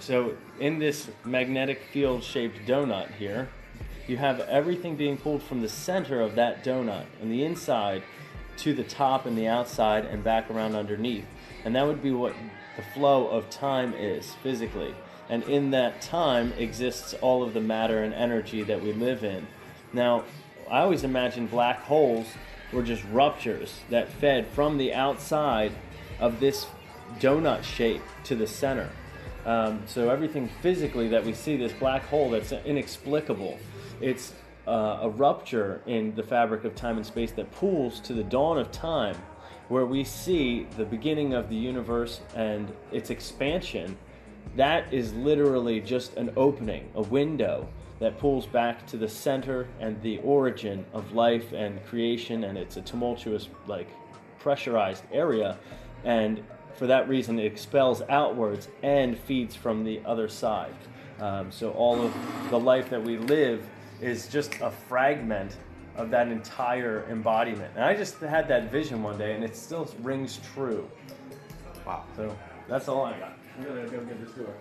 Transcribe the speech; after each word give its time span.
so 0.00 0.34
in 0.60 0.78
this 0.78 1.08
magnetic 1.24 1.82
field 1.92 2.22
shaped 2.22 2.66
donut 2.66 3.12
here, 3.14 3.48
you 4.06 4.16
have 4.16 4.40
everything 4.40 4.96
being 4.96 5.16
pulled 5.16 5.42
from 5.42 5.60
the 5.60 5.68
center 5.68 6.20
of 6.20 6.34
that 6.36 6.64
donut 6.64 7.04
and 7.20 7.30
the 7.30 7.44
inside 7.44 8.02
to 8.58 8.74
the 8.74 8.84
top 8.84 9.26
and 9.26 9.36
the 9.36 9.46
outside 9.46 10.04
and 10.04 10.24
back 10.24 10.50
around 10.50 10.74
underneath. 10.74 11.26
And 11.64 11.74
that 11.76 11.86
would 11.86 12.02
be 12.02 12.10
what 12.10 12.34
the 12.76 12.82
flow 12.94 13.28
of 13.28 13.50
time 13.50 13.92
is 13.94 14.34
physically. 14.42 14.94
And 15.28 15.42
in 15.44 15.70
that 15.72 16.00
time 16.00 16.52
exists 16.54 17.14
all 17.20 17.42
of 17.42 17.52
the 17.52 17.60
matter 17.60 18.02
and 18.02 18.14
energy 18.14 18.62
that 18.62 18.82
we 18.82 18.92
live 18.92 19.24
in. 19.24 19.46
Now, 19.92 20.24
I 20.70 20.80
always 20.80 21.04
imagine 21.04 21.46
black 21.46 21.82
holes 21.82 22.26
were 22.72 22.82
just 22.82 23.04
ruptures 23.12 23.80
that 23.90 24.08
fed 24.08 24.46
from 24.48 24.78
the 24.78 24.94
outside 24.94 25.72
of 26.18 26.40
this 26.40 26.66
donut 27.18 27.62
shape 27.62 28.02
to 28.24 28.34
the 28.34 28.46
center. 28.46 28.90
Um, 29.48 29.82
so 29.86 30.10
everything 30.10 30.46
physically 30.60 31.08
that 31.08 31.24
we 31.24 31.32
see, 31.32 31.56
this 31.56 31.72
black 31.72 32.04
hole 32.04 32.28
that's 32.28 32.52
inexplicable, 32.52 33.58
it's 33.98 34.34
uh, 34.66 34.98
a 35.00 35.08
rupture 35.08 35.80
in 35.86 36.14
the 36.14 36.22
fabric 36.22 36.64
of 36.64 36.74
time 36.74 36.98
and 36.98 37.06
space 37.06 37.32
that 37.32 37.50
pools 37.52 37.98
to 38.00 38.12
the 38.12 38.22
dawn 38.22 38.58
of 38.58 38.70
time, 38.70 39.16
where 39.68 39.86
we 39.86 40.04
see 40.04 40.66
the 40.76 40.84
beginning 40.84 41.32
of 41.32 41.48
the 41.48 41.56
universe 41.56 42.20
and 42.36 42.70
its 42.92 43.08
expansion. 43.08 43.96
That 44.54 44.92
is 44.92 45.14
literally 45.14 45.80
just 45.80 46.18
an 46.18 46.30
opening, 46.36 46.90
a 46.94 47.02
window 47.02 47.70
that 48.00 48.18
pulls 48.18 48.44
back 48.44 48.86
to 48.88 48.98
the 48.98 49.08
center 49.08 49.66
and 49.80 50.00
the 50.02 50.18
origin 50.18 50.84
of 50.92 51.14
life 51.14 51.52
and 51.54 51.82
creation, 51.86 52.44
and 52.44 52.58
it's 52.58 52.76
a 52.76 52.82
tumultuous, 52.82 53.48
like 53.66 53.88
pressurized 54.38 55.04
area. 55.10 55.56
And 56.04 56.44
for 56.78 56.86
that 56.86 57.08
reason, 57.08 57.40
it 57.40 57.44
expels 57.44 58.02
outwards 58.08 58.68
and 58.82 59.18
feeds 59.18 59.56
from 59.56 59.82
the 59.82 60.00
other 60.06 60.28
side. 60.28 60.74
Um, 61.20 61.50
so 61.50 61.72
all 61.72 62.00
of 62.00 62.14
the 62.50 62.58
life 62.58 62.88
that 62.90 63.02
we 63.02 63.18
live 63.18 63.66
is 64.00 64.28
just 64.28 64.54
a 64.60 64.70
fragment 64.70 65.56
of 65.96 66.10
that 66.10 66.28
entire 66.28 67.04
embodiment. 67.10 67.72
And 67.74 67.84
I 67.84 67.96
just 67.96 68.20
had 68.20 68.46
that 68.48 68.70
vision 68.70 69.02
one 69.02 69.18
day, 69.18 69.34
and 69.34 69.42
it 69.42 69.56
still 69.56 69.92
rings 70.02 70.38
true. 70.54 70.88
Wow. 71.84 72.04
So 72.14 72.36
that's 72.68 72.86
all 72.86 73.04
I 73.04 73.18
got. 73.18 73.32
I'm 73.58 73.64
gonna 73.64 73.88
go 73.88 73.98
give 73.98 74.24
this 74.24 74.32
to 74.34 74.44
her. 74.44 74.54